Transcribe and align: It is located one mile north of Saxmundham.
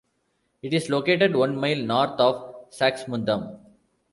It 0.63 0.73
is 0.73 0.89
located 0.89 1.35
one 1.35 1.55
mile 1.55 1.77
north 1.83 2.19
of 2.19 2.71
Saxmundham. 2.71 3.59